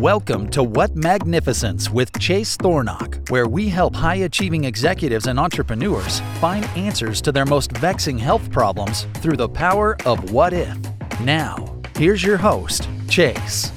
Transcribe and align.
Welcome 0.00 0.48
to 0.52 0.62
What 0.62 0.96
Magnificence 0.96 1.90
with 1.90 2.18
Chase 2.18 2.56
Thornock, 2.56 3.28
where 3.28 3.46
we 3.46 3.68
help 3.68 3.94
high 3.94 4.14
achieving 4.14 4.64
executives 4.64 5.26
and 5.26 5.38
entrepreneurs 5.38 6.20
find 6.40 6.64
answers 6.68 7.20
to 7.20 7.30
their 7.30 7.44
most 7.44 7.70
vexing 7.72 8.16
health 8.16 8.50
problems 8.50 9.06
through 9.16 9.36
the 9.36 9.46
power 9.46 9.98
of 10.06 10.32
what 10.32 10.54
if. 10.54 10.74
Now, 11.20 11.78
here's 11.96 12.24
your 12.24 12.38
host, 12.38 12.88
Chase. 13.10 13.72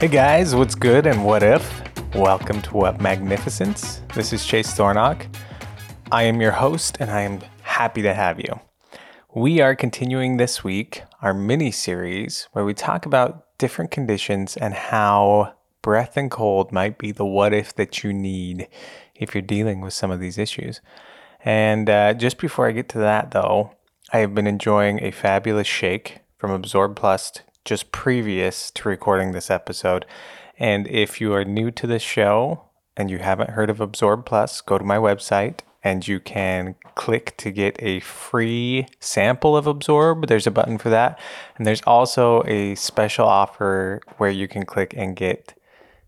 Hey 0.00 0.08
guys, 0.08 0.54
what's 0.54 0.74
good 0.74 1.06
and 1.06 1.22
what 1.22 1.42
if? 1.42 1.82
Welcome 2.14 2.62
to 2.62 2.70
What 2.78 2.98
Magnificence. 2.98 4.00
This 4.14 4.32
is 4.32 4.46
Chase 4.46 4.72
Thornock. 4.72 5.26
I 6.10 6.22
am 6.22 6.40
your 6.40 6.52
host 6.52 6.96
and 6.98 7.10
I 7.10 7.20
am 7.20 7.40
happy 7.60 8.00
to 8.00 8.14
have 8.14 8.40
you. 8.40 8.58
We 9.38 9.60
are 9.60 9.76
continuing 9.76 10.36
this 10.36 10.64
week 10.64 11.04
our 11.22 11.32
mini 11.32 11.70
series 11.70 12.48
where 12.54 12.64
we 12.64 12.74
talk 12.74 13.06
about 13.06 13.56
different 13.56 13.92
conditions 13.92 14.56
and 14.56 14.74
how 14.74 15.54
breath 15.80 16.16
and 16.16 16.28
cold 16.28 16.72
might 16.72 16.98
be 16.98 17.12
the 17.12 17.24
what 17.24 17.54
if 17.54 17.72
that 17.76 18.02
you 18.02 18.12
need 18.12 18.66
if 19.14 19.36
you're 19.36 19.42
dealing 19.42 19.80
with 19.80 19.92
some 19.92 20.10
of 20.10 20.18
these 20.18 20.38
issues. 20.38 20.80
And 21.44 21.88
uh, 21.88 22.14
just 22.14 22.38
before 22.38 22.66
I 22.66 22.72
get 22.72 22.88
to 22.88 22.98
that, 22.98 23.30
though, 23.30 23.76
I 24.12 24.18
have 24.18 24.34
been 24.34 24.48
enjoying 24.48 25.00
a 25.04 25.12
fabulous 25.12 25.68
shake 25.68 26.18
from 26.36 26.50
Absorb 26.50 26.96
Plus 26.96 27.32
just 27.64 27.92
previous 27.92 28.72
to 28.72 28.88
recording 28.88 29.30
this 29.30 29.52
episode. 29.52 30.04
And 30.58 30.88
if 30.88 31.20
you 31.20 31.32
are 31.32 31.44
new 31.44 31.70
to 31.70 31.86
this 31.86 32.02
show 32.02 32.64
and 32.96 33.08
you 33.08 33.18
haven't 33.18 33.50
heard 33.50 33.70
of 33.70 33.80
Absorb 33.80 34.26
Plus, 34.26 34.60
go 34.60 34.78
to 34.78 34.84
my 34.84 34.96
website 34.96 35.60
and 35.88 36.06
you 36.06 36.20
can 36.20 36.74
click 36.96 37.34
to 37.38 37.50
get 37.50 37.82
a 37.82 38.00
free 38.00 38.86
sample 39.00 39.56
of 39.56 39.66
Absorb. 39.66 40.26
There's 40.26 40.46
a 40.46 40.50
button 40.50 40.76
for 40.76 40.90
that. 40.90 41.18
And 41.56 41.66
there's 41.66 41.80
also 41.82 42.42
a 42.44 42.74
special 42.74 43.26
offer 43.26 44.02
where 44.18 44.30
you 44.30 44.46
can 44.48 44.66
click 44.66 44.92
and 44.94 45.16
get 45.16 45.54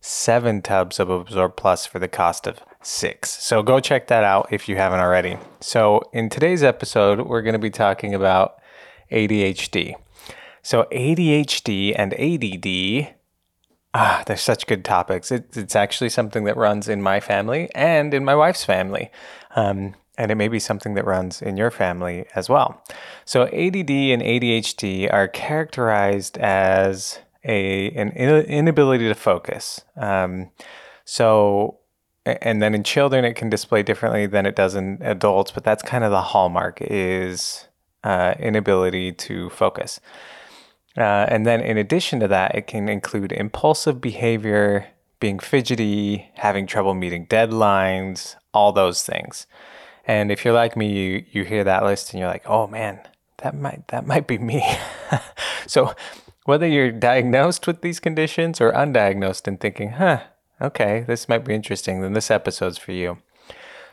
seven 0.03 0.61
tubs 0.61 1.01
of 1.01 1.09
Absorb 1.09 1.57
Plus 1.57 1.87
for 1.87 1.99
the 1.99 2.09
cost 2.09 2.47
of 2.47 2.61
six. 2.83 3.31
So 3.43 3.63
go 3.63 3.81
check 3.81 4.09
that 4.09 4.23
out 4.23 4.49
if 4.53 4.69
you 4.69 4.77
haven't 4.77 5.01
already. 5.01 5.39
So 5.61 6.03
in 6.13 6.29
today's 6.29 6.63
episode, 6.63 7.23
we're 7.23 7.43
going 7.43 7.55
to 7.55 7.59
be 7.59 7.71
talking 7.71 8.15
about 8.15 8.61
ADHD. 9.11 9.95
So 10.63 10.85
ADHD 10.93 11.95
and 11.97 12.13
ADD 12.13 13.15
Ah, 13.93 14.23
they're 14.27 14.37
such 14.37 14.67
good 14.67 14.85
topics. 14.85 15.33
It, 15.33 15.57
it's 15.57 15.75
actually 15.75 16.11
something 16.11 16.45
that 16.45 16.57
runs 16.57 16.89
in 16.89 17.03
my 17.03 17.19
family 17.19 17.69
and 17.75 18.15
in 18.15 18.25
my 18.25 18.35
wife's 18.35 18.65
family. 18.65 19.11
Um, 19.57 19.95
and 20.17 20.31
it 20.31 20.37
may 20.37 20.49
be 20.49 20.61
something 20.61 20.95
that 20.95 21.07
runs 21.07 21.43
in 21.43 21.57
your 21.57 21.71
family 21.71 22.27
as 22.35 22.49
well. 22.49 22.85
So, 23.25 23.45
ADD 23.45 23.91
and 23.91 24.23
ADHD 24.23 25.13
are 25.13 25.29
characterized 25.29 26.37
as 26.39 27.21
a, 27.45 27.91
an 27.93 28.11
inability 28.11 29.09
to 29.09 29.15
focus. 29.15 29.81
Um, 29.97 30.51
so, 31.05 31.79
and 32.27 32.61
then 32.61 32.75
in 32.75 32.85
children, 32.85 33.25
it 33.25 33.35
can 33.35 33.49
display 33.49 33.83
differently 33.83 34.27
than 34.27 34.47
it 34.47 34.55
does 34.55 34.75
in 34.75 34.99
adults, 35.01 35.51
but 35.51 35.65
that's 35.65 35.83
kind 35.83 36.05
of 36.05 36.11
the 36.11 36.21
hallmark 36.21 36.79
is 36.83 37.67
uh, 38.05 38.35
inability 38.39 39.13
to 39.13 39.49
focus. 39.51 40.01
Uh, 40.97 41.27
and 41.29 41.47
then, 41.47 41.61
in 41.61 41.79
addition 41.79 42.21
to 42.21 42.29
that, 42.29 42.55
it 42.55 42.67
can 42.67 42.89
include 42.89 43.33
impulsive 43.33 44.01
behavior, 44.01 44.89
being 45.21 45.39
fidgety, 45.39 46.31
having 46.35 46.67
trouble 46.67 46.95
meeting 46.95 47.27
deadlines, 47.27 48.37
all 48.53 48.73
those 48.73 49.05
things. 49.05 49.47
And 50.07 50.33
if 50.33 50.45
you're 50.45 50.55
like 50.55 50.77
me, 50.77 50.91
you, 50.91 51.25
you 51.31 51.45
hear 51.45 51.63
that 51.65 51.85
list 51.85 52.13
and 52.13 52.19
you're 52.21 52.29
like, 52.29 52.43
oh 52.47 52.67
man, 52.67 53.01
that 53.39 53.55
might 53.55 53.87
that 53.89 54.07
might 54.07 54.27
be 54.27 54.39
me. 54.39 54.65
so 55.67 55.95
whether 56.45 56.67
you're 56.67 56.91
diagnosed 56.91 57.67
with 57.67 57.83
these 57.83 58.01
conditions 58.01 58.61
or 58.61 58.73
undiagnosed 58.73 59.47
and 59.47 59.61
thinking, 59.61 59.91
huh, 59.93 60.21
okay, 60.61 61.05
this 61.07 61.29
might 61.29 61.45
be 61.45 61.55
interesting, 61.55 62.01
then 62.01 62.13
this 62.13 62.31
episode's 62.31 62.79
for 62.79 62.93
you. 62.93 63.19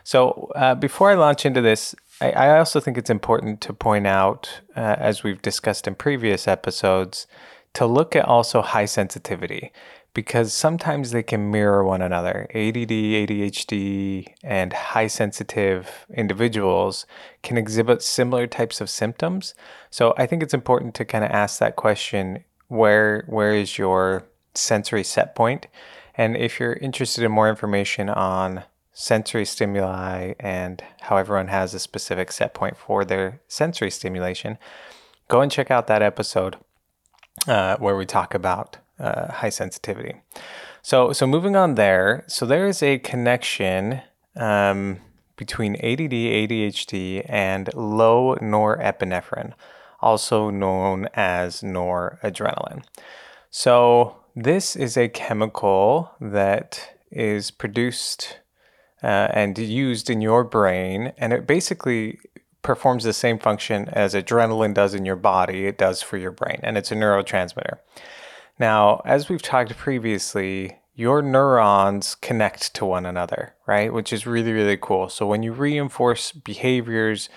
So 0.02 0.50
uh, 0.54 0.74
before 0.74 1.10
I 1.10 1.14
launch 1.14 1.44
into 1.44 1.60
this, 1.60 1.94
I, 2.20 2.30
I 2.30 2.58
also 2.58 2.80
think 2.80 2.98
it's 2.98 3.10
important 3.10 3.60
to 3.62 3.72
point 3.72 4.06
out, 4.06 4.60
uh, 4.76 4.96
as 4.98 5.22
we've 5.22 5.42
discussed 5.42 5.86
in 5.86 5.94
previous 5.94 6.48
episodes, 6.48 7.26
to 7.74 7.86
look 7.86 8.16
at 8.16 8.24
also 8.24 8.62
high 8.62 8.86
sensitivity 8.86 9.72
because 10.14 10.52
sometimes 10.52 11.10
they 11.10 11.22
can 11.22 11.50
mirror 11.50 11.84
one 11.84 12.02
another. 12.02 12.48
ADD, 12.54 12.90
ADHD, 12.90 14.26
and 14.42 14.72
high 14.72 15.06
sensitive 15.06 16.06
individuals 16.12 17.06
can 17.42 17.56
exhibit 17.56 18.02
similar 18.02 18.46
types 18.46 18.80
of 18.80 18.90
symptoms. 18.90 19.54
So 19.90 20.14
I 20.16 20.26
think 20.26 20.42
it's 20.42 20.54
important 20.54 20.94
to 20.96 21.04
kind 21.04 21.24
of 21.24 21.30
ask 21.30 21.60
that 21.60 21.76
question 21.76 22.42
where 22.66 23.24
where 23.28 23.54
is 23.54 23.78
your 23.78 24.24
sensory 24.54 25.04
set 25.04 25.34
point? 25.34 25.68
And 26.16 26.36
if 26.36 26.58
you're 26.58 26.72
interested 26.72 27.22
in 27.22 27.30
more 27.30 27.48
information 27.48 28.08
on 28.08 28.64
sensory 29.00 29.44
stimuli 29.44 30.32
and 30.40 30.82
how 31.02 31.16
everyone 31.16 31.46
has 31.46 31.72
a 31.72 31.78
specific 31.78 32.32
set 32.32 32.52
point 32.52 32.76
for 32.76 33.04
their 33.04 33.40
sensory 33.46 33.92
stimulation, 33.92 34.58
go 35.28 35.40
and 35.40 35.52
check 35.52 35.70
out 35.70 35.86
that 35.86 36.02
episode 36.02 36.56
uh, 37.46 37.76
where 37.76 37.96
we 37.96 38.04
talk 38.04 38.34
about 38.34 38.78
uh, 38.98 39.30
high 39.30 39.50
sensitivity. 39.50 40.14
So, 40.82 41.12
so 41.12 41.28
moving 41.28 41.54
on 41.54 41.76
there, 41.76 42.24
so 42.26 42.44
there 42.44 42.66
is 42.66 42.82
a 42.82 42.98
connection 42.98 44.02
um, 44.34 44.98
between 45.36 45.76
ADD, 45.76 46.10
ADHD, 46.10 47.24
and 47.28 47.72
low 47.74 48.34
norepinephrine, 48.42 49.52
also 50.00 50.50
known 50.50 51.08
as 51.14 51.62
noradrenaline. 51.62 52.82
So, 53.48 54.16
this 54.34 54.74
is 54.74 54.96
a 54.96 55.08
chemical 55.08 56.10
that 56.20 56.98
is 57.12 57.52
produced 57.52 58.38
uh, 59.02 59.28
and 59.32 59.56
used 59.58 60.10
in 60.10 60.20
your 60.20 60.44
brain, 60.44 61.12
and 61.18 61.32
it 61.32 61.46
basically 61.46 62.18
performs 62.62 63.04
the 63.04 63.12
same 63.12 63.38
function 63.38 63.88
as 63.90 64.14
adrenaline 64.14 64.74
does 64.74 64.94
in 64.94 65.04
your 65.04 65.16
body, 65.16 65.66
it 65.66 65.78
does 65.78 66.02
for 66.02 66.16
your 66.16 66.32
brain, 66.32 66.60
and 66.62 66.76
it's 66.76 66.90
a 66.90 66.94
neurotransmitter. 66.94 67.78
Now, 68.58 69.00
as 69.04 69.28
we've 69.28 69.42
talked 69.42 69.76
previously, 69.76 70.78
your 70.94 71.22
neurons 71.22 72.16
connect 72.16 72.74
to 72.74 72.84
one 72.84 73.06
another, 73.06 73.54
right? 73.66 73.92
Which 73.92 74.12
is 74.12 74.26
really, 74.26 74.52
really 74.52 74.76
cool. 74.76 75.08
So 75.08 75.28
when 75.28 75.44
you 75.44 75.52
reinforce 75.52 76.32
behaviors, 76.32 77.28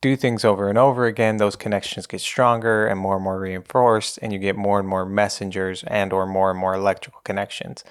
do 0.00 0.14
things 0.14 0.44
over 0.44 0.68
and 0.68 0.78
over 0.78 1.06
again, 1.06 1.38
those 1.38 1.56
connections 1.56 2.06
get 2.06 2.20
stronger 2.20 2.86
and 2.86 3.00
more 3.00 3.16
and 3.16 3.24
more 3.24 3.40
reinforced, 3.40 4.20
and 4.22 4.32
you 4.32 4.38
get 4.38 4.54
more 4.54 4.78
and 4.78 4.88
more 4.88 5.04
messengers 5.04 5.82
and 5.88 6.12
or 6.12 6.26
more 6.26 6.52
and 6.52 6.60
more 6.60 6.74
electrical 6.74 7.20
connections. 7.24 7.82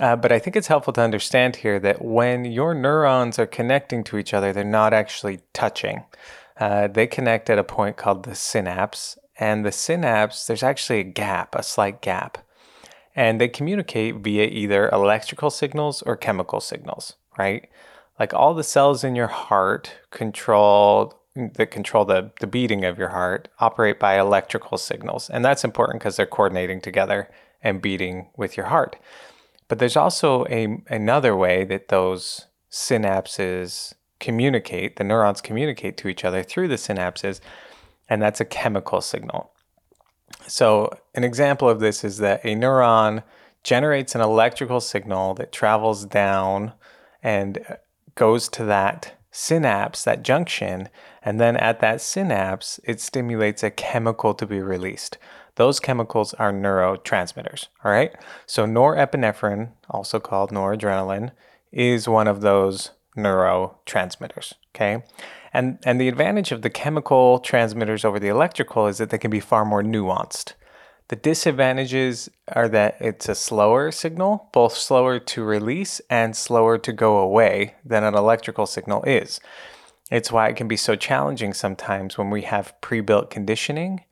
Uh, 0.00 0.16
but 0.16 0.32
I 0.32 0.38
think 0.38 0.56
it's 0.56 0.68
helpful 0.68 0.94
to 0.94 1.02
understand 1.02 1.56
here 1.56 1.78
that 1.78 2.02
when 2.02 2.46
your 2.46 2.72
neurons 2.74 3.38
are 3.38 3.46
connecting 3.46 4.02
to 4.04 4.16
each 4.16 4.32
other, 4.32 4.50
they're 4.50 4.64
not 4.64 4.94
actually 4.94 5.40
touching. 5.52 6.04
Uh, 6.58 6.88
they 6.88 7.06
connect 7.06 7.50
at 7.50 7.58
a 7.58 7.64
point 7.64 7.98
called 7.98 8.24
the 8.24 8.34
synapse. 8.34 9.18
And 9.38 9.64
the 9.64 9.72
synapse, 9.72 10.46
there's 10.46 10.62
actually 10.62 11.00
a 11.00 11.04
gap, 11.04 11.54
a 11.54 11.62
slight 11.62 12.00
gap. 12.00 12.38
And 13.14 13.40
they 13.40 13.48
communicate 13.48 14.16
via 14.16 14.46
either 14.46 14.88
electrical 14.88 15.50
signals 15.50 16.00
or 16.02 16.16
chemical 16.16 16.60
signals, 16.60 17.14
right? 17.38 17.68
Like 18.18 18.32
all 18.32 18.54
the 18.54 18.64
cells 18.64 19.04
in 19.04 19.14
your 19.14 19.28
heart 19.28 19.92
control 20.10 21.14
that 21.34 21.70
control 21.70 22.04
the, 22.04 22.32
the 22.40 22.46
beating 22.46 22.84
of 22.84 22.98
your 22.98 23.10
heart 23.10 23.48
operate 23.60 24.00
by 24.00 24.18
electrical 24.18 24.76
signals. 24.76 25.30
And 25.30 25.44
that's 25.44 25.64
important 25.64 26.00
because 26.00 26.16
they're 26.16 26.26
coordinating 26.26 26.80
together 26.80 27.30
and 27.62 27.80
beating 27.80 28.28
with 28.36 28.56
your 28.56 28.66
heart. 28.66 28.96
But 29.70 29.78
there's 29.78 29.96
also 29.96 30.46
a, 30.46 30.82
another 30.88 31.36
way 31.36 31.62
that 31.62 31.88
those 31.88 32.46
synapses 32.72 33.94
communicate, 34.18 34.96
the 34.96 35.04
neurons 35.04 35.40
communicate 35.40 35.96
to 35.98 36.08
each 36.08 36.24
other 36.24 36.42
through 36.42 36.66
the 36.66 36.74
synapses, 36.74 37.38
and 38.08 38.20
that's 38.20 38.40
a 38.40 38.44
chemical 38.44 39.00
signal. 39.00 39.52
So, 40.48 40.90
an 41.14 41.22
example 41.22 41.68
of 41.68 41.78
this 41.78 42.02
is 42.02 42.18
that 42.18 42.44
a 42.44 42.56
neuron 42.56 43.22
generates 43.62 44.16
an 44.16 44.20
electrical 44.20 44.80
signal 44.80 45.34
that 45.34 45.52
travels 45.52 46.04
down 46.04 46.72
and 47.22 47.58
uh, 47.68 47.76
goes 48.16 48.48
to 48.48 48.64
that 48.64 49.19
synapse, 49.30 50.04
that 50.04 50.22
junction, 50.22 50.88
and 51.22 51.40
then 51.40 51.56
at 51.56 51.80
that 51.80 52.00
synapse, 52.00 52.80
it 52.84 53.00
stimulates 53.00 53.62
a 53.62 53.70
chemical 53.70 54.34
to 54.34 54.46
be 54.46 54.60
released. 54.60 55.18
Those 55.56 55.80
chemicals 55.80 56.34
are 56.34 56.52
neurotransmitters. 56.52 57.68
All 57.84 57.92
right. 57.92 58.12
So 58.46 58.66
norepinephrine, 58.66 59.72
also 59.88 60.18
called 60.18 60.50
noradrenaline, 60.50 61.32
is 61.72 62.08
one 62.08 62.28
of 62.28 62.40
those 62.40 62.90
neurotransmitters. 63.16 64.54
Okay. 64.74 65.02
And, 65.52 65.78
and 65.84 66.00
the 66.00 66.08
advantage 66.08 66.52
of 66.52 66.62
the 66.62 66.70
chemical 66.70 67.40
transmitters 67.40 68.04
over 68.04 68.18
the 68.18 68.28
electrical 68.28 68.86
is 68.86 68.98
that 68.98 69.10
they 69.10 69.18
can 69.18 69.30
be 69.30 69.40
far 69.40 69.64
more 69.64 69.82
nuanced. 69.82 70.54
The 71.10 71.16
disadvantages 71.16 72.30
are 72.52 72.68
that 72.68 72.96
it's 73.00 73.28
a 73.28 73.34
slower 73.34 73.90
signal, 73.90 74.48
both 74.52 74.76
slower 74.76 75.18
to 75.18 75.42
release 75.42 76.00
and 76.08 76.36
slower 76.36 76.78
to 76.78 76.92
go 76.92 77.18
away 77.18 77.74
than 77.84 78.04
an 78.04 78.14
electrical 78.14 78.64
signal 78.64 79.02
is. 79.02 79.40
It's 80.12 80.30
why 80.30 80.46
it 80.46 80.56
can 80.56 80.68
be 80.68 80.76
so 80.76 80.94
challenging 80.94 81.52
sometimes 81.52 82.16
when 82.16 82.30
we 82.30 82.42
have 82.42 82.80
pre 82.80 83.00
built 83.00 83.28
conditioning 83.28 84.04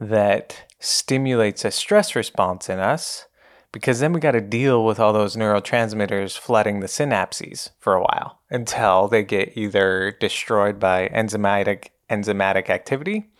that 0.00 0.64
stimulates 0.80 1.64
a 1.64 1.70
stress 1.70 2.16
response 2.16 2.68
in 2.68 2.80
us 2.80 3.26
because 3.70 4.00
then 4.00 4.12
we 4.12 4.18
got 4.18 4.32
to 4.32 4.40
deal 4.40 4.84
with 4.84 4.98
all 4.98 5.12
those 5.12 5.36
neurotransmitters 5.36 6.36
flooding 6.36 6.80
the 6.80 6.88
synapses 6.88 7.70
for 7.78 7.94
a 7.94 8.02
while 8.02 8.40
until 8.50 9.06
they 9.06 9.22
get 9.22 9.56
either 9.56 10.16
destroyed 10.18 10.80
by 10.80 11.08
enzymatic 11.10 11.90
enzymatic 12.10 12.68
activity 12.70 13.30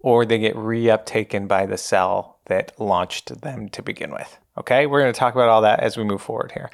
or 0.00 0.26
they 0.26 0.38
get 0.38 0.54
reuptaken 0.56 1.48
by 1.48 1.64
the 1.64 1.78
cell 1.78 2.39
that 2.50 2.78
launched 2.78 3.40
them 3.40 3.68
to 3.70 3.82
begin 3.82 4.10
with. 4.10 4.36
Okay, 4.58 4.86
we're 4.86 5.00
going 5.00 5.12
to 5.12 5.18
talk 5.18 5.34
about 5.34 5.48
all 5.48 5.62
that 5.62 5.80
as 5.80 5.96
we 5.96 6.04
move 6.04 6.20
forward 6.20 6.52
here. 6.52 6.70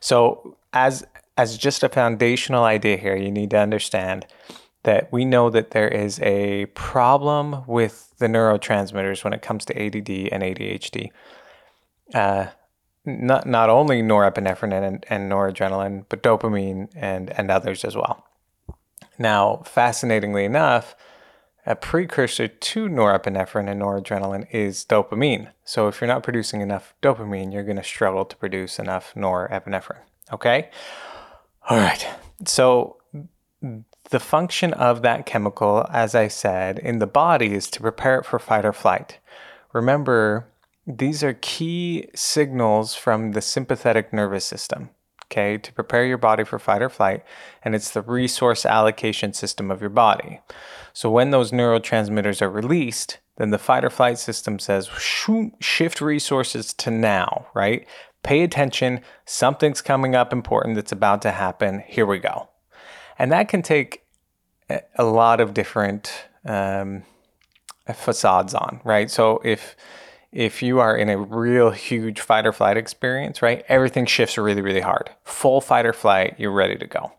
So, 0.00 0.56
as 0.74 1.06
as 1.38 1.56
just 1.56 1.82
a 1.82 1.88
foundational 1.88 2.64
idea 2.64 2.98
here, 2.98 3.16
you 3.16 3.30
need 3.30 3.50
to 3.50 3.58
understand 3.58 4.26
that 4.82 5.10
we 5.12 5.24
know 5.24 5.48
that 5.48 5.70
there 5.70 5.88
is 5.88 6.20
a 6.20 6.66
problem 6.66 7.64
with 7.66 8.12
the 8.18 8.26
neurotransmitters 8.26 9.24
when 9.24 9.32
it 9.32 9.40
comes 9.40 9.64
to 9.66 9.74
ADD 9.74 10.10
and 10.32 10.42
ADHD. 10.42 11.10
Uh, 12.12 12.46
not 13.06 13.46
not 13.46 13.70
only 13.70 14.02
norepinephrine 14.02 14.72
and, 14.72 15.06
and 15.08 15.30
noradrenaline, 15.30 16.04
but 16.08 16.22
dopamine 16.22 16.90
and 16.94 17.30
and 17.38 17.50
others 17.50 17.84
as 17.84 17.96
well. 17.96 18.26
Now, 19.18 19.62
fascinatingly 19.64 20.44
enough, 20.44 20.96
a 21.70 21.76
precursor 21.76 22.48
to 22.48 22.88
norepinephrine 22.88 23.70
and 23.70 23.80
noradrenaline 23.80 24.44
is 24.50 24.84
dopamine. 24.84 25.52
So 25.64 25.86
if 25.86 26.00
you're 26.00 26.08
not 26.08 26.24
producing 26.24 26.62
enough 26.62 26.94
dopamine, 27.00 27.52
you're 27.52 27.62
going 27.62 27.76
to 27.76 27.84
struggle 27.84 28.24
to 28.24 28.36
produce 28.36 28.80
enough 28.80 29.14
norepinephrine. 29.14 30.00
Okay? 30.32 30.68
All 31.68 31.78
right. 31.78 32.08
So 32.44 32.96
the 34.10 34.18
function 34.18 34.72
of 34.72 35.02
that 35.02 35.26
chemical, 35.26 35.86
as 35.92 36.16
I 36.16 36.26
said, 36.26 36.80
in 36.80 36.98
the 36.98 37.06
body 37.06 37.54
is 37.54 37.70
to 37.70 37.80
prepare 37.80 38.18
it 38.18 38.26
for 38.26 38.40
fight 38.40 38.64
or 38.64 38.72
flight. 38.72 39.18
Remember, 39.72 40.48
these 40.88 41.22
are 41.22 41.34
key 41.34 42.08
signals 42.16 42.96
from 42.96 43.30
the 43.30 43.42
sympathetic 43.42 44.12
nervous 44.12 44.44
system, 44.44 44.90
okay, 45.30 45.56
to 45.58 45.72
prepare 45.72 46.04
your 46.04 46.18
body 46.18 46.44
for 46.44 46.58
fight 46.58 46.82
or 46.82 46.88
flight, 46.88 47.22
and 47.62 47.74
it's 47.74 47.90
the 47.90 48.02
resource 48.02 48.66
allocation 48.66 49.32
system 49.32 49.70
of 49.70 49.80
your 49.80 49.90
body. 49.90 50.40
So 50.92 51.10
when 51.10 51.30
those 51.30 51.52
neurotransmitters 51.52 52.42
are 52.42 52.50
released, 52.50 53.18
then 53.36 53.50
the 53.50 53.58
fight 53.58 53.84
or 53.84 53.90
flight 53.90 54.18
system 54.18 54.58
says, 54.58 54.90
shift 55.60 56.00
resources 56.00 56.74
to 56.74 56.90
now, 56.90 57.46
right? 57.54 57.86
Pay 58.22 58.42
attention, 58.42 59.00
something's 59.24 59.80
coming 59.80 60.14
up 60.14 60.32
important 60.32 60.74
that's 60.74 60.92
about 60.92 61.22
to 61.22 61.30
happen, 61.30 61.82
here 61.86 62.06
we 62.06 62.18
go. 62.18 62.48
And 63.18 63.30
that 63.32 63.48
can 63.48 63.62
take 63.62 64.02
a 64.96 65.04
lot 65.04 65.40
of 65.40 65.54
different 65.54 66.26
um, 66.44 67.04
facades 67.94 68.54
on, 68.54 68.80
right? 68.84 69.10
So 69.10 69.40
if 69.44 69.76
if 70.32 70.62
you 70.62 70.78
are 70.78 70.96
in 70.96 71.08
a 71.08 71.18
real 71.18 71.70
huge 71.70 72.20
fight 72.20 72.46
or 72.46 72.52
flight 72.52 72.76
experience, 72.76 73.42
right, 73.42 73.64
everything 73.68 74.06
shifts 74.06 74.38
really, 74.38 74.62
really 74.62 74.80
hard. 74.80 75.10
Full 75.24 75.60
fight 75.60 75.86
or 75.86 75.92
flight, 75.92 76.36
you're 76.38 76.52
ready 76.52 76.76
to 76.76 76.86
go. 76.86 77.12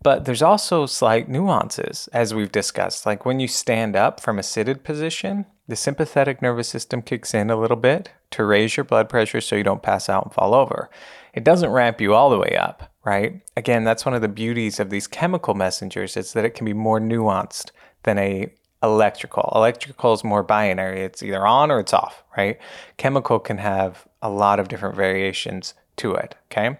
But 0.00 0.24
there's 0.24 0.42
also 0.42 0.86
slight 0.86 1.28
nuances, 1.28 2.08
as 2.12 2.32
we've 2.32 2.52
discussed. 2.52 3.04
Like 3.04 3.26
when 3.26 3.40
you 3.40 3.48
stand 3.48 3.96
up 3.96 4.20
from 4.20 4.38
a 4.38 4.44
seated 4.44 4.84
position, 4.84 5.46
the 5.66 5.76
sympathetic 5.76 6.40
nervous 6.40 6.68
system 6.68 7.02
kicks 7.02 7.34
in 7.34 7.50
a 7.50 7.56
little 7.56 7.76
bit 7.76 8.10
to 8.30 8.44
raise 8.44 8.76
your 8.76 8.84
blood 8.84 9.08
pressure 9.08 9.40
so 9.40 9.56
you 9.56 9.64
don't 9.64 9.82
pass 9.82 10.08
out 10.08 10.24
and 10.24 10.32
fall 10.32 10.54
over. 10.54 10.88
It 11.34 11.44
doesn't 11.44 11.70
ramp 11.70 12.00
you 12.00 12.14
all 12.14 12.30
the 12.30 12.38
way 12.38 12.56
up, 12.56 12.92
right? 13.04 13.42
Again, 13.56 13.84
that's 13.84 14.06
one 14.06 14.14
of 14.14 14.22
the 14.22 14.28
beauties 14.28 14.80
of 14.80 14.90
these 14.90 15.06
chemical 15.06 15.54
messengers 15.54 16.16
is 16.16 16.32
that 16.32 16.44
it 16.44 16.54
can 16.54 16.64
be 16.64 16.72
more 16.72 17.00
nuanced 17.00 17.70
than 18.04 18.18
a 18.18 18.52
electrical. 18.82 19.52
Electrical 19.54 20.12
is 20.12 20.24
more 20.24 20.42
binary. 20.42 21.00
It's 21.00 21.22
either 21.22 21.46
on 21.46 21.70
or 21.70 21.80
it's 21.80 21.92
off, 21.92 22.22
right? 22.36 22.58
Chemical 22.96 23.38
can 23.38 23.58
have 23.58 24.06
a 24.22 24.30
lot 24.30 24.60
of 24.60 24.68
different 24.68 24.96
variations 24.96 25.74
to 25.96 26.14
it, 26.14 26.34
okay? 26.50 26.78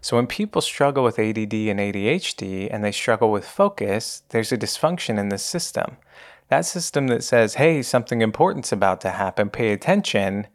So 0.00 0.16
when 0.16 0.26
people 0.26 0.62
struggle 0.62 1.02
with 1.02 1.18
ADD 1.18 1.52
and 1.52 1.80
ADHD 1.80 2.68
and 2.70 2.84
they 2.84 2.92
struggle 2.92 3.30
with 3.30 3.46
focus, 3.46 4.22
there's 4.28 4.52
a 4.52 4.56
dysfunction 4.56 5.18
in 5.18 5.30
the 5.30 5.38
system. 5.38 5.96
That 6.48 6.64
system 6.64 7.08
that 7.08 7.24
says, 7.24 7.54
hey, 7.54 7.82
something 7.82 8.22
important's 8.22 8.72
about 8.72 9.00
to 9.00 9.10
happen, 9.10 9.50
pay 9.50 9.72
attention, 9.72 10.46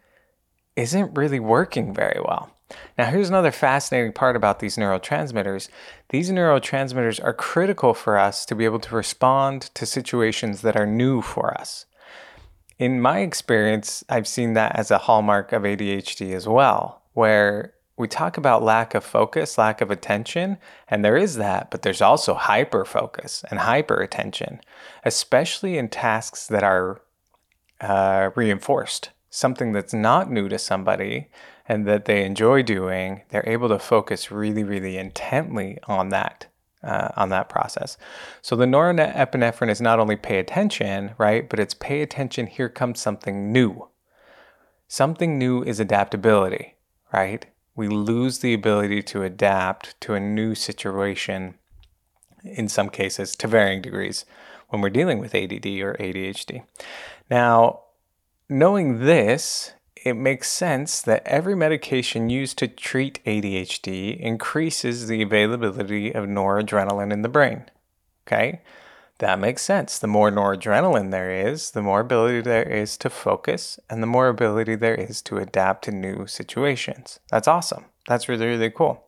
isn't 0.76 1.18
really 1.18 1.40
working 1.40 1.94
very 1.94 2.22
well. 2.22 2.56
Now, 2.98 3.06
here's 3.06 3.30
another 3.30 3.52
fascinating 3.52 4.14
part 4.14 4.36
about 4.36 4.60
these 4.60 4.78
neurotransmitters. 4.78 5.70
These 6.10 6.32
neurotransmitters 6.32 7.24
are 7.24 7.34
critical 7.34 7.94
for 7.94 8.18
us 8.18 8.46
to 8.46 8.56
be 8.56 8.66
able 8.66 8.80
to 8.80 8.96
respond 8.96 9.64
to 9.74 9.86
situations 9.86 10.62
that 10.62 10.76
are 10.76 10.86
new 10.86 11.22
for 11.22 11.54
us. 11.60 11.86
In 12.80 13.00
my 13.00 13.20
experience, 13.20 14.04
I've 14.10 14.28
seen 14.28 14.54
that 14.54 14.76
as 14.76 14.90
a 14.90 14.98
hallmark 14.98 15.52
of 15.52 15.64
ADHD 15.64 16.34
as 16.34 16.48
well, 16.48 17.04
where 17.14 17.74
we 17.98 18.08
talk 18.08 18.38
about 18.38 18.64
lack 18.64 18.96
of 18.96 19.04
focus, 19.04 19.58
lack 19.58 19.82
of 19.82 19.92
attention, 19.92 20.58
and 20.88 21.06
there 21.06 21.16
is 21.18 21.36
that, 21.36 21.70
but 21.70 21.84
there's 21.84 22.02
also 22.02 22.34
hyper 22.34 22.84
focus 22.84 23.46
and 23.52 23.60
hyper 23.60 24.02
attention, 24.02 24.60
especially 25.06 25.78
in 25.78 25.90
tasks 25.90 26.48
that 26.48 26.64
are 26.64 27.02
uh, 27.80 28.32
reinforced. 28.36 29.12
Something 29.30 29.72
that's 29.72 29.94
not 29.94 30.32
new 30.32 30.50
to 30.50 30.58
somebody 30.58 31.30
and 31.68 31.88
that 31.88 32.06
they 32.06 32.26
enjoy 32.26 32.64
doing, 32.64 33.22
they're 33.30 33.48
able 33.48 33.70
to 33.70 33.80
focus 33.80 34.32
really, 34.32 34.64
really 34.64 34.98
intently 34.98 35.78
on 35.88 36.10
that. 36.10 36.48
Uh, 36.84 37.12
on 37.16 37.30
that 37.30 37.48
process. 37.48 37.96
So 38.42 38.56
the 38.56 38.66
norepinephrine 38.66 39.70
is 39.70 39.82
not 39.82 40.00
only 40.00 40.16
pay 40.16 40.40
attention, 40.40 41.12
right, 41.20 41.48
but 41.48 41.60
it's 41.60 41.76
pay 41.76 42.02
attention, 42.02 42.48
here 42.48 42.70
comes 42.70 43.00
something 43.00 43.52
new. 43.52 43.88
Something 44.88 45.38
new 45.38 45.62
is 45.62 45.80
adaptability, 45.80 46.78
right? 47.14 47.46
We 47.76 47.88
lose 47.88 48.40
the 48.40 48.56
ability 48.56 49.04
to 49.04 49.22
adapt 49.22 50.02
to 50.02 50.16
a 50.16 50.20
new 50.20 50.56
situation 50.56 51.54
in 52.44 52.68
some 52.68 52.90
cases 52.90 53.36
to 53.36 53.48
varying 53.48 53.84
degrees 53.84 54.26
when 54.70 54.82
we're 54.82 54.90
dealing 54.90 55.20
with 55.20 55.36
ADD 55.36 55.66
or 55.82 55.96
ADHD. 56.00 56.64
Now, 57.30 57.82
knowing 58.50 59.06
this, 59.06 59.74
it 60.04 60.16
makes 60.16 60.52
sense 60.52 61.02
that 61.02 61.26
every 61.26 61.56
medication 61.56 62.30
used 62.30 62.58
to 62.58 62.68
treat 62.68 63.24
ADHD 63.26 64.20
increases 64.20 65.08
the 65.08 65.22
availability 65.22 66.14
of 66.14 66.26
noradrenaline 66.26 67.14
in 67.14 67.22
the 67.22 67.30
brain. 67.30 67.66
Okay? 68.26 68.62
That 69.20 69.38
makes 69.38 69.62
sense. 69.62 70.00
The 70.00 70.08
more 70.08 70.32
noradrenaline 70.32 71.12
there 71.12 71.32
is, 71.32 71.72
the 71.72 71.84
more 71.84 72.00
ability 72.00 72.42
there 72.42 72.64
is 72.64 72.98
to 72.98 73.10
focus 73.10 73.80
and 73.90 74.02
the 74.02 74.08
more 74.08 74.28
ability 74.28 74.76
there 74.76 74.96
is 74.96 75.22
to 75.24 75.38
adapt 75.38 75.84
to 75.84 75.92
new 75.92 76.26
situations. 76.26 77.20
That's 77.30 77.48
awesome. 77.48 77.86
That's 78.08 78.28
really, 78.28 78.48
really 78.48 78.72
cool. 78.72 79.04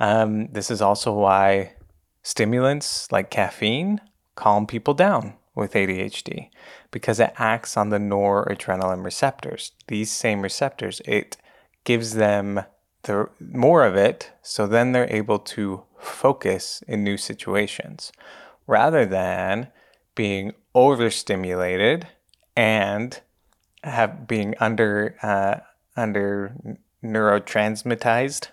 Um, 0.00 0.48
this 0.48 0.70
is 0.70 0.82
also 0.82 1.12
why 1.12 1.74
stimulants 2.22 3.12
like 3.12 3.30
caffeine 3.30 4.00
calm 4.34 4.66
people 4.66 4.94
down 4.94 5.34
with 5.54 5.72
ADHD 5.74 6.50
because 6.90 7.20
it 7.20 7.32
acts 7.36 7.76
on 7.76 7.90
the 7.90 7.98
noradrenaline 7.98 9.04
receptors. 9.04 9.72
These 9.88 10.10
same 10.10 10.42
receptors, 10.42 11.00
it 11.04 11.36
gives 11.84 12.14
them 12.14 12.62
the 13.02 13.28
more 13.40 13.84
of 13.84 13.96
it, 13.96 14.30
so 14.42 14.66
then 14.66 14.92
they're 14.92 15.12
able 15.12 15.38
to 15.38 15.84
focus 15.98 16.82
in 16.86 17.02
new 17.02 17.16
situations 17.16 18.12
rather 18.66 19.06
than 19.06 19.68
being 20.14 20.52
overstimulated 20.74 22.06
and 22.56 23.20
have 23.82 24.26
being 24.26 24.54
under 24.60 25.16
uh, 25.22 25.60
under 25.96 26.54
neurotransmitized. 27.02 28.48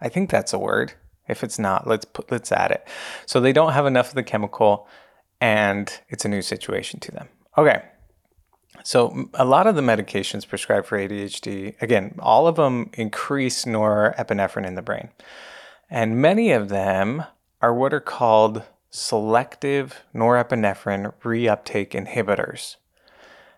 I 0.00 0.08
think 0.08 0.30
that's 0.30 0.52
a 0.52 0.58
word. 0.58 0.92
If 1.28 1.42
it's 1.42 1.58
not, 1.58 1.86
let's 1.86 2.04
put 2.04 2.30
let's 2.30 2.52
add 2.52 2.70
it. 2.70 2.86
So 3.26 3.40
they 3.40 3.52
don't 3.52 3.72
have 3.72 3.86
enough 3.86 4.10
of 4.10 4.14
the 4.14 4.22
chemical 4.22 4.86
and 5.40 6.00
it's 6.08 6.24
a 6.24 6.28
new 6.28 6.42
situation 6.42 7.00
to 7.00 7.12
them. 7.12 7.28
Okay. 7.56 7.82
So 8.84 9.28
a 9.34 9.44
lot 9.44 9.66
of 9.66 9.74
the 9.74 9.82
medications 9.82 10.48
prescribed 10.48 10.86
for 10.86 10.98
ADHD, 10.98 11.80
again, 11.82 12.14
all 12.20 12.46
of 12.46 12.56
them 12.56 12.90
increase 12.94 13.64
norepinephrine 13.64 14.66
in 14.66 14.76
the 14.76 14.82
brain. 14.82 15.10
And 15.90 16.22
many 16.22 16.52
of 16.52 16.68
them 16.68 17.24
are 17.60 17.74
what 17.74 17.92
are 17.92 18.00
called 18.00 18.62
selective 18.90 20.04
norepinephrine 20.14 21.12
reuptake 21.22 21.90
inhibitors. 21.90 22.76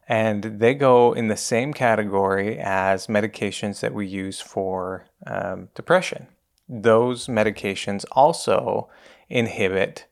And 0.09 0.59
they 0.59 0.75
go 0.75 1.13
in 1.13 1.29
the 1.29 1.37
same 1.37 1.73
category 1.73 2.59
as 2.59 3.07
medications 3.07 3.81
that 3.81 3.95
we 3.95 4.07
use 4.07 4.41
for 4.41 5.07
um, 5.27 5.69
depression. 5.75 6.27
Those 6.69 7.27
medications 7.27 8.05
also 8.13 8.89
inhibit 9.29 10.07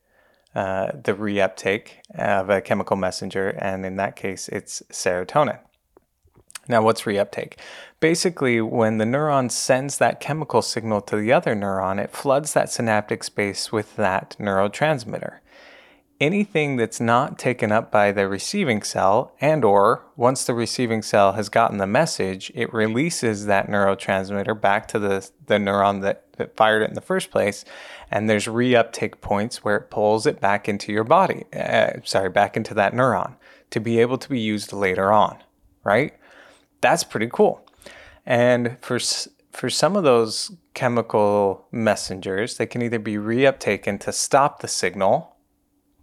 uh, 0.55 0.91
the 1.03 1.13
reuptake 1.13 1.89
of 2.15 2.49
a 2.49 2.61
chemical 2.61 2.95
messenger, 2.95 3.49
and 3.49 3.85
in 3.85 3.97
that 3.97 4.15
case, 4.15 4.49
it's 4.49 4.81
serotonin. 4.91 5.59
Now, 6.67 6.83
what's 6.83 7.01
reuptake? 7.01 7.53
Basically, 7.99 8.61
when 8.61 8.99
the 8.99 9.05
neuron 9.05 9.51
sends 9.51 9.97
that 9.97 10.19
chemical 10.19 10.61
signal 10.61 11.01
to 11.01 11.17
the 11.17 11.33
other 11.33 11.55
neuron, 11.55 11.99
it 11.99 12.11
floods 12.11 12.53
that 12.53 12.71
synaptic 12.71 13.23
space 13.23 13.71
with 13.71 13.95
that 13.95 14.35
neurotransmitter. 14.39 15.39
Anything 16.19 16.75
that's 16.75 16.99
not 16.99 17.39
taken 17.39 17.71
up 17.71 17.91
by 17.91 18.11
the 18.11 18.27
receiving 18.27 18.81
cell 18.81 19.33
and 19.39 19.63
or 19.63 20.03
once 20.17 20.43
the 20.43 20.53
receiving 20.53 21.01
cell 21.01 21.33
has 21.33 21.47
gotten 21.47 21.77
the 21.77 21.87
message 21.87 22.51
it 22.53 22.73
releases 22.73 23.45
that 23.45 23.67
neurotransmitter 23.67 24.59
back 24.59 24.87
to 24.87 24.99
the, 24.99 25.29
the 25.45 25.55
neuron 25.55 26.01
that, 26.01 26.25
that 26.33 26.55
fired 26.57 26.81
it 26.81 26.89
in 26.89 26.95
the 26.95 27.01
first 27.01 27.31
place. 27.31 27.63
And 28.11 28.29
there's 28.29 28.47
reuptake 28.47 29.21
points 29.21 29.63
where 29.63 29.77
it 29.77 29.89
pulls 29.89 30.25
it 30.25 30.41
back 30.41 30.67
into 30.67 30.91
your 30.91 31.03
body 31.05 31.45
uh, 31.53 31.91
sorry 32.03 32.29
back 32.29 32.57
into 32.57 32.73
that 32.73 32.93
neuron 32.93 33.35
to 33.69 33.79
be 33.79 33.99
able 33.99 34.17
to 34.17 34.29
be 34.29 34.39
used 34.39 34.73
later 34.73 35.11
on 35.11 35.37
right? 35.83 36.13
That's 36.81 37.03
pretty 37.03 37.29
cool. 37.31 37.65
And 38.25 38.77
for 38.81 38.99
for 39.51 39.69
some 39.69 39.95
of 39.95 40.03
those 40.03 40.51
chemical 40.73 41.65
messengers 41.71 42.57
they 42.57 42.65
can 42.65 42.81
either 42.81 42.99
be 42.99 43.15
reuptaken 43.15 43.99
to 44.01 44.11
stop 44.11 44.59
the 44.59 44.67
signal 44.67 45.35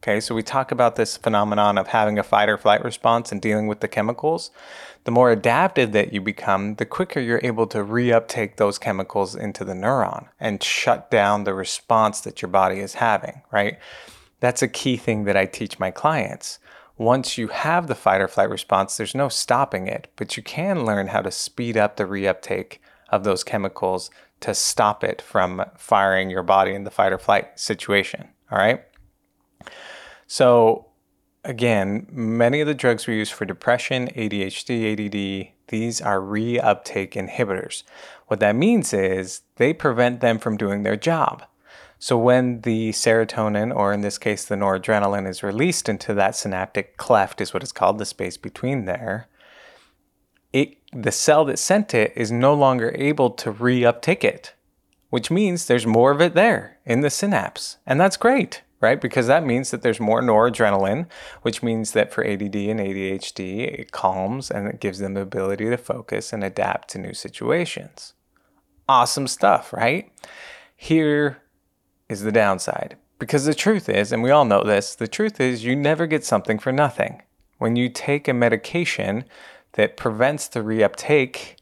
Okay, 0.06 0.20
so 0.20 0.36
we 0.36 0.42
talk 0.44 0.70
about 0.70 0.94
this 0.94 1.16
phenomenon 1.16 1.76
of 1.76 1.88
having 1.88 2.16
a 2.16 2.22
fight 2.22 2.48
or 2.48 2.56
flight 2.56 2.84
response 2.84 3.32
and 3.32 3.42
dealing 3.42 3.66
with 3.66 3.80
the 3.80 3.88
chemicals. 3.88 4.52
The 5.02 5.10
more 5.10 5.32
adaptive 5.32 5.90
that 5.90 6.12
you 6.12 6.20
become, 6.20 6.76
the 6.76 6.86
quicker 6.86 7.18
you're 7.18 7.40
able 7.42 7.66
to 7.66 7.78
reuptake 7.78 8.54
those 8.54 8.78
chemicals 8.78 9.34
into 9.34 9.64
the 9.64 9.72
neuron 9.72 10.28
and 10.38 10.62
shut 10.62 11.10
down 11.10 11.42
the 11.42 11.54
response 11.54 12.20
that 12.20 12.40
your 12.40 12.48
body 12.48 12.78
is 12.78 12.94
having, 12.94 13.42
right? 13.50 13.80
That's 14.38 14.62
a 14.62 14.68
key 14.68 14.96
thing 14.96 15.24
that 15.24 15.36
I 15.36 15.44
teach 15.44 15.80
my 15.80 15.90
clients. 15.90 16.60
Once 16.96 17.36
you 17.36 17.48
have 17.48 17.88
the 17.88 17.96
fight 17.96 18.20
or 18.20 18.28
flight 18.28 18.48
response, 18.48 18.96
there's 18.96 19.12
no 19.12 19.28
stopping 19.28 19.88
it, 19.88 20.06
but 20.14 20.36
you 20.36 20.42
can 20.44 20.86
learn 20.86 21.08
how 21.08 21.20
to 21.20 21.32
speed 21.32 21.76
up 21.76 21.96
the 21.96 22.04
reuptake 22.04 22.78
of 23.08 23.24
those 23.24 23.42
chemicals 23.42 24.12
to 24.38 24.54
stop 24.54 25.02
it 25.02 25.20
from 25.20 25.64
firing 25.76 26.30
your 26.30 26.44
body 26.44 26.74
in 26.74 26.84
the 26.84 26.92
fight 26.92 27.12
or 27.12 27.18
flight 27.18 27.58
situation. 27.58 28.28
All 28.52 28.58
right. 28.58 28.84
So, 30.26 30.86
again, 31.44 32.06
many 32.10 32.60
of 32.60 32.66
the 32.66 32.74
drugs 32.74 33.06
we 33.06 33.16
use 33.16 33.30
for 33.30 33.44
depression, 33.44 34.08
ADHD, 34.08 34.92
ADD, 34.92 35.52
these 35.68 36.00
are 36.00 36.20
reuptake 36.20 37.12
inhibitors. 37.12 37.84
What 38.26 38.40
that 38.40 38.56
means 38.56 38.92
is 38.92 39.42
they 39.56 39.72
prevent 39.72 40.20
them 40.20 40.38
from 40.38 40.56
doing 40.56 40.82
their 40.82 40.96
job. 40.96 41.44
So, 41.98 42.18
when 42.18 42.60
the 42.62 42.90
serotonin, 42.90 43.74
or 43.74 43.92
in 43.92 44.00
this 44.00 44.18
case, 44.18 44.44
the 44.44 44.56
noradrenaline, 44.56 45.28
is 45.28 45.42
released 45.42 45.88
into 45.88 46.12
that 46.14 46.36
synaptic 46.36 46.96
cleft, 46.96 47.40
is 47.40 47.54
what 47.54 47.62
it's 47.62 47.72
called, 47.72 47.98
the 47.98 48.04
space 48.04 48.36
between 48.36 48.84
there, 48.84 49.28
it, 50.52 50.76
the 50.92 51.12
cell 51.12 51.44
that 51.46 51.58
sent 51.58 51.94
it 51.94 52.12
is 52.16 52.32
no 52.32 52.52
longer 52.52 52.94
able 52.96 53.30
to 53.30 53.52
reuptake 53.52 54.24
it, 54.24 54.54
which 55.10 55.30
means 55.30 55.66
there's 55.66 55.86
more 55.86 56.10
of 56.10 56.20
it 56.20 56.34
there 56.34 56.78
in 56.84 57.00
the 57.00 57.10
synapse. 57.10 57.78
And 57.86 58.00
that's 58.00 58.16
great 58.16 58.62
right? 58.80 59.00
Because 59.00 59.26
that 59.26 59.44
means 59.44 59.70
that 59.70 59.82
there's 59.82 60.00
more 60.00 60.20
noradrenaline, 60.20 61.06
which 61.42 61.62
means 61.62 61.92
that 61.92 62.12
for 62.12 62.24
ADD 62.24 62.54
and 62.54 62.80
ADHD, 62.80 63.80
it 63.80 63.92
calms 63.92 64.50
and 64.50 64.68
it 64.68 64.80
gives 64.80 64.98
them 64.98 65.14
the 65.14 65.22
ability 65.22 65.68
to 65.70 65.76
focus 65.76 66.32
and 66.32 66.44
adapt 66.44 66.88
to 66.90 66.98
new 66.98 67.14
situations. 67.14 68.14
Awesome 68.88 69.26
stuff, 69.26 69.72
right? 69.72 70.12
Here 70.76 71.42
is 72.08 72.22
the 72.22 72.32
downside. 72.32 72.96
Because 73.18 73.46
the 73.46 73.54
truth 73.54 73.88
is, 73.88 74.12
and 74.12 74.22
we 74.22 74.30
all 74.30 74.44
know 74.44 74.62
this, 74.62 74.94
the 74.94 75.08
truth 75.08 75.40
is 75.40 75.64
you 75.64 75.74
never 75.74 76.06
get 76.06 76.24
something 76.24 76.58
for 76.58 76.70
nothing. 76.70 77.22
When 77.58 77.74
you 77.74 77.88
take 77.88 78.28
a 78.28 78.34
medication 78.34 79.24
that 79.72 79.96
prevents 79.96 80.46
the 80.48 80.60
reuptake, 80.60 81.56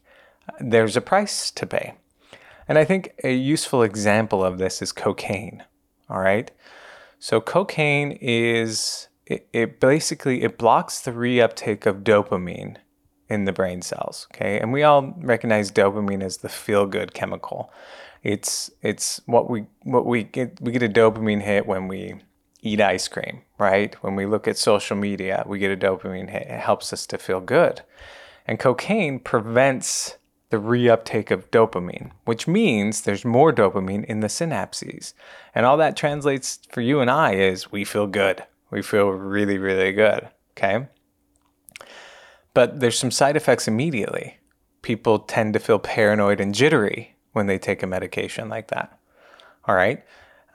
there's 0.59 0.97
a 0.97 1.01
price 1.01 1.49
to 1.51 1.65
pay. 1.65 1.93
And 2.67 2.77
I 2.77 2.83
think 2.83 3.13
a 3.23 3.33
useful 3.33 3.83
example 3.83 4.43
of 4.43 4.57
this 4.57 4.81
is 4.81 4.91
cocaine. 4.91 5.63
All 6.09 6.19
right. 6.19 6.51
So 7.25 7.41
cocaine 7.41 8.11
is 8.21 9.07
it, 9.25 9.47
it 9.51 9.79
basically 9.79 10.43
it 10.43 10.59
blocks 10.59 11.01
the 11.01 11.09
reuptake 11.09 11.87
of 11.87 12.03
dopamine 12.03 12.75
in 13.27 13.45
the 13.45 13.51
brain 13.51 13.81
cells. 13.81 14.27
Okay, 14.31 14.59
and 14.59 14.71
we 14.71 14.83
all 14.83 15.11
recognize 15.17 15.71
dopamine 15.71 16.21
as 16.21 16.37
the 16.37 16.49
feel 16.49 16.85
good 16.85 17.15
chemical. 17.15 17.73
It's 18.21 18.69
it's 18.83 19.21
what 19.25 19.49
we 19.49 19.65
what 19.81 20.05
we 20.05 20.21
get 20.21 20.61
we 20.61 20.71
get 20.71 20.83
a 20.83 20.87
dopamine 20.87 21.41
hit 21.41 21.65
when 21.65 21.87
we 21.87 22.13
eat 22.61 22.79
ice 22.79 23.07
cream, 23.07 23.41
right? 23.57 23.95
When 24.03 24.15
we 24.15 24.27
look 24.27 24.47
at 24.47 24.59
social 24.59 24.95
media, 24.95 25.43
we 25.47 25.57
get 25.57 25.71
a 25.71 25.75
dopamine 25.75 26.29
hit. 26.29 26.43
It 26.43 26.59
helps 26.59 26.93
us 26.93 27.07
to 27.07 27.17
feel 27.17 27.41
good. 27.41 27.81
And 28.45 28.59
cocaine 28.59 29.17
prevents 29.17 30.17
the 30.55 30.61
reuptake 30.61 31.31
of 31.31 31.51
dopamine, 31.51 32.11
which 32.23 32.47
means 32.47 33.01
there's 33.01 33.25
more 33.25 33.51
dopamine 33.51 34.05
in 34.05 34.21
the 34.21 34.27
synapses. 34.27 35.13
And 35.53 35.65
all 35.65 35.75
that 35.77 35.97
translates 35.97 36.59
for 36.71 36.79
you 36.79 37.01
and 37.01 37.11
I 37.11 37.33
is 37.33 37.73
we 37.73 37.83
feel 37.83 38.07
good. 38.07 38.43
We 38.71 38.81
feel 38.81 39.09
really, 39.09 39.57
really 39.57 39.91
good. 39.91 40.29
Okay. 40.51 40.87
But 42.53 42.79
there's 42.79 42.97
some 42.97 43.11
side 43.11 43.35
effects 43.35 43.67
immediately. 43.67 44.37
People 44.81 45.19
tend 45.19 45.53
to 45.53 45.59
feel 45.59 45.77
paranoid 45.77 46.39
and 46.39 46.55
jittery 46.55 47.15
when 47.33 47.47
they 47.47 47.57
take 47.57 47.83
a 47.83 47.87
medication 47.87 48.47
like 48.47 48.69
that. 48.69 48.97
All 49.67 49.75
right. 49.75 50.05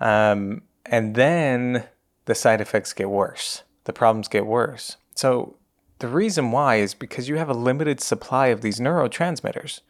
Um, 0.01 0.63
and 0.87 1.15
then 1.15 1.85
the 2.25 2.35
side 2.35 2.63
effects 2.63 2.95
get 2.95 3.11
worse. 3.11 3.65
The 3.85 3.93
problems 3.93 4.29
get 4.29 4.47
worse. 4.47 4.97
So 5.15 5.57
the 5.99 6.09
reason 6.09 6.53
why 6.53 6.77
is 6.77 6.95
because 6.95 7.29
you 7.29 7.37
have 7.37 7.51
a 7.51 7.55
limited 7.55 8.01
supply 8.01 8.47
of 8.47 8.63
these 8.63 8.81
neurotransmitters. 8.81 9.81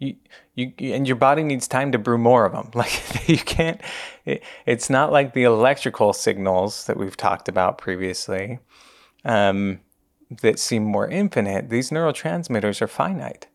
You, 0.00 0.16
you, 0.54 0.72
and 0.94 1.06
your 1.06 1.16
body 1.16 1.42
needs 1.42 1.68
time 1.68 1.92
to 1.92 1.98
brew 1.98 2.18
more 2.18 2.46
of 2.46 2.52
them. 2.52 2.70
Like 2.74 3.28
you 3.28 3.36
can't, 3.36 3.80
it, 4.24 4.42
it's 4.66 4.88
not 4.88 5.12
like 5.12 5.34
the 5.34 5.44
electrical 5.44 6.12
signals 6.12 6.86
that 6.86 6.96
we've 6.96 7.16
talked 7.16 7.48
about 7.48 7.78
previously 7.78 8.58
um, 9.24 9.80
that 10.42 10.58
seem 10.58 10.84
more 10.84 11.06
infinite. 11.06 11.68
These 11.68 11.90
neurotransmitters 11.90 12.80
are 12.80 12.88
finite. 12.88 13.46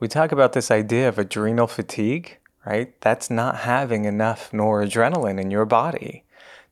We 0.00 0.08
talk 0.08 0.32
about 0.32 0.54
this 0.54 0.70
idea 0.70 1.08
of 1.08 1.18
adrenal 1.18 1.66
fatigue, 1.66 2.38
right? 2.66 2.98
That's 3.02 3.30
not 3.30 3.58
having 3.58 4.06
enough 4.06 4.50
noradrenaline 4.52 5.40
in 5.40 5.50
your 5.50 5.66
body 5.66 6.24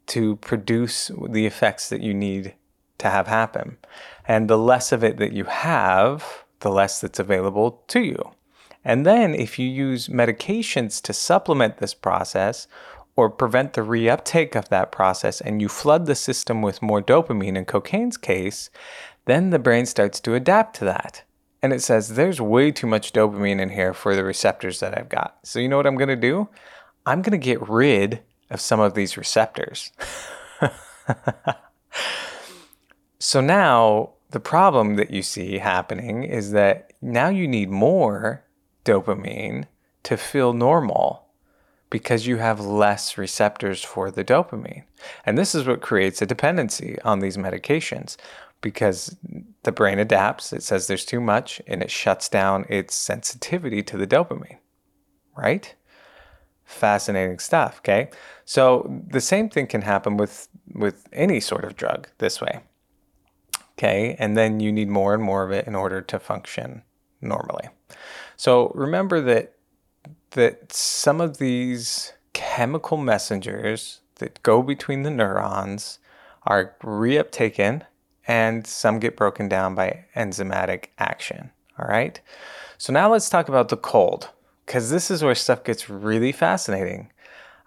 to 0.07 0.37
produce 0.37 1.11
the 1.29 1.47
effects 1.47 1.89
that 1.91 2.01
you 2.01 2.15
need 2.15 2.55
to 2.99 3.11
have 3.11 3.27
happen. 3.27 3.77
And 4.27 4.49
the 4.49 4.59
less 4.59 4.91
of 4.91 5.05
it 5.05 5.19
that 5.19 5.33
you 5.33 5.45
have, 5.45 6.45
the 6.61 6.71
less 6.71 7.01
that's 7.01 7.19
available 7.19 7.83
to 7.89 8.01
you. 8.01 8.33
And 8.85 9.07
then 9.07 9.35
if 9.35 9.59
you 9.59 9.69
use 9.69 10.09
medications 10.09 11.01
to 11.03 11.13
supplement 11.13 11.79
this 11.79 11.95
process 11.95 12.67
or 13.15 13.31
prevent 13.31 13.75
the 13.75 13.83
reuptake 13.83 14.57
of 14.57 14.69
that 14.71 14.91
process 14.91 15.41
and 15.41 15.61
you 15.61 15.69
flood 15.69 16.07
the 16.07 16.15
system 16.15 16.63
with 16.63 16.83
more 16.83 17.03
dopamine 17.03 17.57
in 17.57 17.65
cocaine's 17.65 18.17
case, 18.17 18.71
then 19.27 19.51
the 19.51 19.59
brain 19.59 19.87
starts 19.87 20.19
to 20.21 20.35
adapt 20.35 20.77
to 20.77 20.85
that. 20.85 21.23
And 21.63 21.73
it 21.73 21.83
says, 21.83 22.17
there's 22.17 22.41
way 22.41 22.73
too 22.73 22.89
much 22.89 23.13
dopamine 23.13 23.61
in 23.61 23.71
here 23.71 23.95
for 23.95 24.17
the 24.17 24.25
receptors 24.25 24.81
that 24.81 24.99
I've 24.99 25.09
got. 25.09 25.39
So 25.45 25.61
you 25.61 25.69
know 25.69 25.77
what 25.77 25.87
I'm 25.87 25.97
going 25.97 26.09
to 26.09 26.17
do? 26.17 26.49
I'm 27.07 27.23
going 27.23 27.39
to 27.39 27.45
get 27.45 27.69
rid 27.69 28.23
of 28.51 28.61
some 28.61 28.81
of 28.81 28.95
these 28.95 29.17
receptors. 29.17 29.93
So 33.23 33.41
now 33.41 34.15
the 34.31 34.41
problem 34.41 34.97
that 34.97 35.13
you 35.13 35.23
see 35.23 35.59
happening 35.59 36.25
is 36.25 36.51
that 36.51 36.93
now 37.01 37.29
you 37.29 37.47
need 37.47 37.71
more 37.71 38.45
dopamine 38.85 39.67
to 40.05 40.17
feel 40.17 40.53
normal 40.53 41.27
because 41.91 42.27
you 42.27 42.39
have 42.39 42.59
less 42.59 43.19
receptors 43.19 43.85
for 43.85 44.11
the 44.11 44.25
dopamine. 44.25 44.85
And 45.27 45.37
this 45.37 45.55
is 45.55 45.67
what 45.67 45.83
creates 45.83 46.23
a 46.23 46.27
dependency 46.27 46.99
on 47.05 47.21
these 47.21 47.37
medications 47.37 48.17
because 48.63 49.15
the 49.65 49.73
brain 49.73 49.99
adapts. 49.99 50.53
It 50.53 50.63
says 50.63 50.87
there's 50.87 51.05
too 51.05 51.21
much 51.21 51.61
and 51.67 51.83
it 51.83 51.91
shuts 51.91 52.31
down 52.31 52.65
its 52.71 52.95
sensitivity 52.95 53.83
to 53.83 53.99
the 53.99 54.07
dopamine, 54.07 54.59
right? 55.37 55.75
Fascinating 56.65 57.39
stuff, 57.39 57.81
okay? 57.81 58.09
So 58.47 59.03
the 59.07 59.21
same 59.21 59.51
thing 59.51 59.67
can 59.67 59.83
happen 59.83 60.17
with 60.17 60.49
with 60.75 61.07
any 61.13 61.41
sort 61.41 61.65
of 61.65 61.77
drug 61.77 62.09
this 62.19 62.41
way. 62.41 62.61
Okay, 63.73 64.17
and 64.19 64.37
then 64.37 64.61
you 64.61 64.73
need 64.73 64.89
more 64.89 65.13
and 65.13 65.23
more 65.23 65.45
of 65.45 65.51
it 65.51 65.67
in 65.67 65.75
order 65.75 66.01
to 66.01 66.19
function 66.19 66.83
normally. 67.21 67.69
So 68.37 68.73
remember 68.75 69.21
that 69.21 69.55
that 70.31 70.73
some 70.73 71.21
of 71.21 71.39
these 71.39 72.13
chemical 72.33 72.97
messengers 72.97 74.01
that 74.17 74.43
go 74.43 74.63
between 74.63 75.03
the 75.03 75.11
neurons 75.11 75.99
are 76.45 76.75
reuptaken 76.83 77.83
and 78.27 78.67
some 78.67 78.99
get 78.99 79.17
broken 79.17 79.49
down 79.49 79.75
by 79.75 80.05
enzymatic 80.17 80.87
action. 80.99 81.51
All 81.79 81.87
right. 81.87 82.21
So 82.79 82.93
now 82.93 83.11
let's 83.11 83.29
talk 83.29 83.49
about 83.49 83.69
the 83.69 83.77
cold 83.77 84.31
because 84.67 84.91
this 84.91 85.11
is 85.11 85.23
where 85.23 85.35
stuff 85.35 85.65
gets 85.65 85.91
really 85.91 86.33
fascinating. 86.33 87.11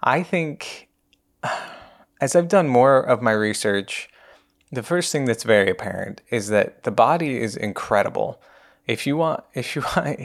I 0.03 0.23
think 0.23 0.89
as 2.21 2.35
I've 2.35 2.47
done 2.47 2.67
more 2.67 2.99
of 2.99 3.21
my 3.21 3.31
research, 3.31 4.09
the 4.71 4.83
first 4.83 5.11
thing 5.11 5.25
that's 5.25 5.43
very 5.43 5.69
apparent 5.69 6.21
is 6.29 6.47
that 6.49 6.83
the 6.83 6.91
body 6.91 7.37
is 7.37 7.55
incredible 7.55 8.41
if 8.87 9.07
you 9.07 9.17
want 9.17 9.43
if 9.53 9.75
you 9.75 9.81
want 9.95 10.19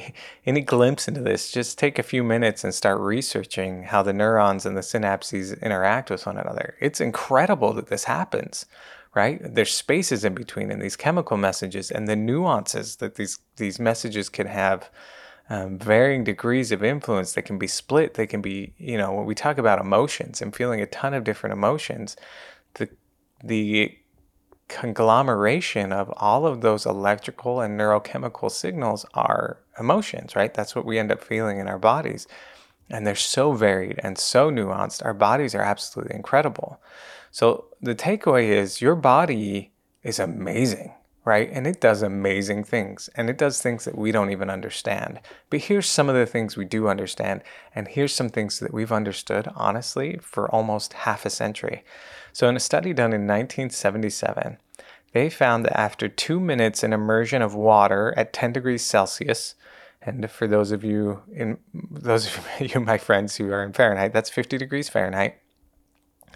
any 0.46 0.60
glimpse 0.60 1.08
into 1.08 1.20
this 1.20 1.50
just 1.50 1.78
take 1.78 1.98
a 1.98 2.02
few 2.02 2.22
minutes 2.22 2.64
and 2.64 2.74
start 2.74 3.00
researching 3.00 3.84
how 3.84 4.02
the 4.02 4.12
neurons 4.12 4.66
and 4.66 4.76
the 4.76 4.82
synapses 4.82 5.60
interact 5.62 6.10
with 6.10 6.26
one 6.26 6.36
another. 6.36 6.76
It's 6.80 7.00
incredible 7.00 7.72
that 7.74 7.88
this 7.88 8.04
happens 8.04 8.66
right? 9.14 9.40
There's 9.42 9.72
spaces 9.72 10.24
in 10.24 10.34
between 10.34 10.70
and 10.70 10.80
these 10.80 10.96
chemical 10.96 11.36
messages 11.36 11.90
and 11.90 12.06
the 12.06 12.16
nuances 12.16 12.96
that 12.96 13.16
these 13.16 13.38
these 13.56 13.78
messages 13.78 14.28
can 14.28 14.46
have 14.46 14.90
um, 15.48 15.78
varying 15.78 16.22
degrees 16.22 16.70
of 16.70 16.84
influence. 16.84 17.32
That 17.32 17.42
can 17.42 17.58
be 17.58 17.66
split. 17.66 18.14
They 18.14 18.26
can 18.26 18.40
be 18.40 18.74
you 18.78 18.96
know 18.96 19.12
when 19.12 19.26
we 19.26 19.34
talk 19.34 19.58
about 19.58 19.80
emotions 19.80 20.40
and 20.40 20.54
feeling 20.54 20.80
a 20.80 20.86
ton 20.86 21.14
of 21.14 21.24
different 21.24 21.54
emotions 21.54 22.16
the 22.74 22.88
the 23.42 23.96
conglomeration 24.70 25.92
of 25.92 26.10
all 26.16 26.46
of 26.46 26.60
those 26.60 26.86
electrical 26.86 27.60
and 27.60 27.78
neurochemical 27.78 28.50
signals 28.50 29.04
are 29.12 29.58
emotions, 29.78 30.36
right? 30.36 30.54
That's 30.54 30.74
what 30.74 30.86
we 30.86 30.98
end 30.98 31.12
up 31.12 31.22
feeling 31.22 31.58
in 31.58 31.66
our 31.68 31.78
bodies. 31.78 32.26
And 32.88 33.06
they're 33.06 33.14
so 33.16 33.52
varied 33.52 34.00
and 34.02 34.16
so 34.16 34.50
nuanced. 34.50 35.04
Our 35.04 35.14
bodies 35.14 35.54
are 35.54 35.62
absolutely 35.62 36.14
incredible. 36.16 36.80
So 37.30 37.66
the 37.82 37.94
takeaway 37.94 38.48
is 38.48 38.80
your 38.80 38.94
body 38.94 39.72
is 40.02 40.18
amazing, 40.18 40.94
right? 41.24 41.50
And 41.52 41.66
it 41.66 41.80
does 41.80 42.02
amazing 42.02 42.64
things. 42.64 43.10
And 43.14 43.28
it 43.28 43.38
does 43.38 43.60
things 43.60 43.84
that 43.84 43.98
we 43.98 44.12
don't 44.12 44.30
even 44.30 44.50
understand. 44.50 45.20
But 45.50 45.60
here's 45.60 45.86
some 45.86 46.08
of 46.08 46.14
the 46.14 46.26
things 46.26 46.56
we 46.56 46.64
do 46.64 46.88
understand. 46.88 47.42
And 47.74 47.88
here's 47.88 48.14
some 48.14 48.28
things 48.28 48.60
that 48.60 48.72
we've 48.72 48.92
understood, 48.92 49.48
honestly, 49.54 50.18
for 50.22 50.50
almost 50.50 50.92
half 50.92 51.26
a 51.26 51.30
century. 51.30 51.84
So, 52.32 52.48
in 52.48 52.56
a 52.56 52.60
study 52.60 52.92
done 52.92 53.12
in 53.12 53.26
1977, 53.26 54.58
they 55.12 55.28
found 55.28 55.64
that 55.64 55.78
after 55.78 56.08
two 56.08 56.38
minutes 56.40 56.84
in 56.84 56.92
immersion 56.92 57.42
of 57.42 57.54
water 57.54 58.14
at 58.16 58.32
10 58.32 58.52
degrees 58.52 58.84
Celsius, 58.84 59.54
and 60.02 60.30
for 60.30 60.46
those 60.46 60.72
of 60.72 60.82
you 60.84 61.22
in 61.32 61.58
those 61.74 62.26
of 62.26 62.48
you 62.60 62.80
my 62.80 62.98
friends 62.98 63.36
who 63.36 63.52
are 63.52 63.64
in 63.64 63.72
Fahrenheit, 63.72 64.12
that's 64.12 64.30
50 64.30 64.58
degrees 64.58 64.88
Fahrenheit. 64.88 65.38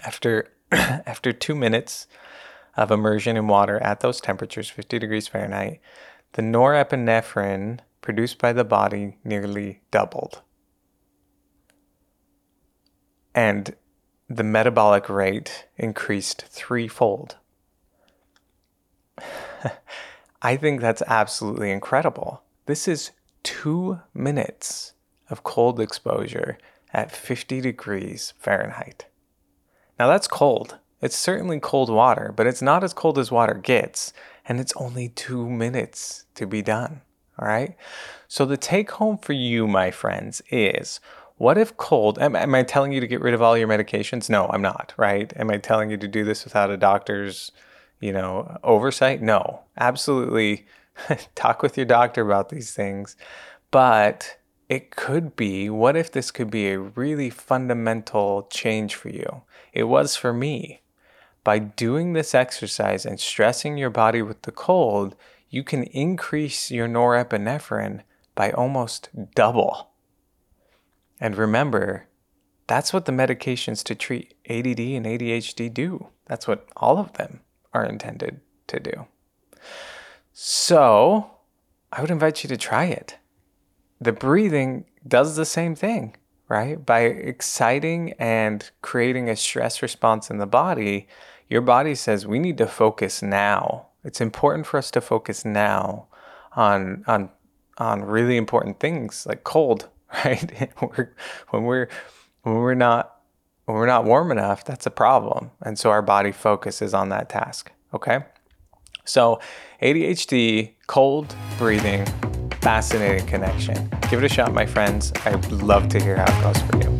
After 0.04 0.50
after 0.72 1.32
two 1.32 1.54
minutes 1.54 2.06
of 2.76 2.90
immersion 2.90 3.36
in 3.36 3.46
water 3.46 3.78
at 3.78 4.00
those 4.00 4.20
temperatures, 4.20 4.68
50 4.68 4.98
degrees 4.98 5.28
Fahrenheit, 5.28 5.80
the 6.32 6.42
norepinephrine 6.42 7.78
produced 8.00 8.38
by 8.38 8.52
the 8.52 8.64
body 8.64 9.16
nearly 9.24 9.80
doubled. 9.90 10.42
And 13.34 13.74
the 14.36 14.42
metabolic 14.42 15.08
rate 15.08 15.66
increased 15.76 16.44
threefold. 16.48 17.36
I 20.42 20.56
think 20.56 20.80
that's 20.80 21.02
absolutely 21.06 21.70
incredible. 21.70 22.42
This 22.66 22.88
is 22.88 23.12
two 23.42 24.00
minutes 24.12 24.92
of 25.30 25.44
cold 25.44 25.78
exposure 25.78 26.58
at 26.92 27.12
50 27.12 27.60
degrees 27.60 28.34
Fahrenheit. 28.38 29.06
Now 29.98 30.08
that's 30.08 30.26
cold. 30.26 30.78
It's 31.00 31.16
certainly 31.16 31.60
cold 31.60 31.90
water, 31.90 32.32
but 32.34 32.46
it's 32.46 32.62
not 32.62 32.82
as 32.82 32.92
cold 32.92 33.18
as 33.18 33.30
water 33.30 33.54
gets, 33.54 34.12
and 34.48 34.58
it's 34.58 34.72
only 34.76 35.10
two 35.10 35.48
minutes 35.48 36.24
to 36.34 36.46
be 36.46 36.62
done. 36.62 37.02
All 37.38 37.46
right? 37.46 37.76
So 38.26 38.44
the 38.44 38.56
take 38.56 38.92
home 38.92 39.18
for 39.18 39.32
you, 39.32 39.68
my 39.68 39.90
friends, 39.90 40.42
is 40.50 41.00
what 41.44 41.58
if 41.58 41.76
cold? 41.76 42.18
Am, 42.18 42.34
am, 42.34 42.54
I 42.54 42.62
telling 42.62 42.90
you 42.92 43.00
to 43.00 43.06
get 43.06 43.20
rid 43.20 43.34
of 43.34 43.42
all 43.42 43.54
your 43.54 43.68
medications? 43.68 44.30
No, 44.30 44.46
I'm 44.48 44.62
not, 44.62 44.94
right? 44.96 45.30
Am 45.36 45.50
I 45.50 45.58
telling 45.58 45.90
you 45.90 45.98
to 45.98 46.08
do 46.08 46.24
this 46.24 46.42
without 46.42 46.70
a 46.70 46.78
doctor's, 46.78 47.52
you 48.00 48.14
know, 48.14 48.58
oversight? 48.64 49.20
No, 49.20 49.60
absolutely. 49.76 50.64
Talk 51.34 51.60
with 51.60 51.76
your 51.76 51.84
doctor 51.84 52.22
about 52.22 52.48
these 52.48 52.72
things. 52.72 53.14
But 53.70 54.38
it 54.70 54.96
could 54.96 55.36
be 55.36 55.68
what 55.68 55.98
if 55.98 56.10
this 56.10 56.30
could 56.30 56.50
be 56.50 56.70
a 56.70 56.78
really 56.78 57.28
fundamental 57.28 58.48
change 58.50 58.94
for 58.94 59.10
you? 59.10 59.42
It 59.74 59.84
was 59.84 60.16
for 60.16 60.32
me. 60.32 60.80
By 61.44 61.58
doing 61.58 62.14
this 62.14 62.34
exercise 62.34 63.04
and 63.04 63.20
stressing 63.20 63.76
your 63.76 63.90
body 63.90 64.22
with 64.22 64.40
the 64.42 64.50
cold, 64.50 65.14
you 65.50 65.62
can 65.62 65.82
increase 65.82 66.70
your 66.70 66.88
norepinephrine 66.88 68.00
by 68.34 68.50
almost 68.50 69.10
double. 69.34 69.90
And 71.20 71.36
remember, 71.36 72.06
that's 72.66 72.92
what 72.92 73.04
the 73.04 73.12
medications 73.12 73.82
to 73.84 73.94
treat 73.94 74.34
ADD 74.48 74.80
and 74.80 75.06
ADHD 75.06 75.72
do. 75.72 76.08
That's 76.26 76.48
what 76.48 76.66
all 76.76 76.98
of 76.98 77.12
them 77.14 77.40
are 77.72 77.84
intended 77.84 78.40
to 78.68 78.80
do. 78.80 79.06
So, 80.32 81.30
I 81.92 82.00
would 82.00 82.10
invite 82.10 82.42
you 82.42 82.48
to 82.48 82.56
try 82.56 82.86
it. 82.86 83.18
The 84.00 84.12
breathing 84.12 84.86
does 85.06 85.36
the 85.36 85.44
same 85.44 85.74
thing, 85.74 86.16
right? 86.48 86.84
By 86.84 87.00
exciting 87.00 88.14
and 88.18 88.68
creating 88.82 89.28
a 89.28 89.36
stress 89.36 89.80
response 89.82 90.30
in 90.30 90.38
the 90.38 90.46
body, 90.46 91.06
your 91.48 91.60
body 91.60 91.94
says 91.94 92.26
we 92.26 92.38
need 92.38 92.58
to 92.58 92.66
focus 92.66 93.22
now. 93.22 93.88
It's 94.02 94.20
important 94.20 94.66
for 94.66 94.78
us 94.78 94.90
to 94.92 95.00
focus 95.00 95.44
now 95.44 96.08
on 96.56 97.04
on 97.06 97.30
on 97.78 98.02
really 98.02 98.36
important 98.36 98.78
things 98.78 99.26
like 99.26 99.44
cold 99.44 99.88
right? 100.24 100.70
when 101.50 101.64
we're 101.64 101.88
when 102.42 102.54
we're 102.54 102.74
not 102.74 103.20
when 103.64 103.76
we're 103.76 103.86
not 103.86 104.04
warm 104.04 104.30
enough, 104.30 104.64
that's 104.64 104.86
a 104.86 104.90
problem. 104.90 105.50
And 105.62 105.78
so 105.78 105.90
our 105.90 106.02
body 106.02 106.32
focuses 106.32 106.92
on 106.92 107.08
that 107.08 107.28
task. 107.28 107.72
Okay. 107.94 108.20
So 109.04 109.40
ADHD, 109.82 110.74
cold 110.86 111.34
breathing, 111.58 112.06
fascinating 112.60 113.26
connection. 113.26 113.90
Give 114.10 114.22
it 114.22 114.30
a 114.30 114.34
shot, 114.34 114.52
my 114.52 114.66
friends. 114.66 115.12
I'd 115.24 115.50
love 115.50 115.88
to 115.90 116.02
hear 116.02 116.16
how 116.16 116.24
it 116.24 116.42
goes 116.42 116.62
for 116.62 116.76
you. 116.78 116.93